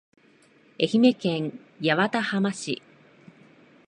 [0.79, 2.81] 愛媛県八幡浜市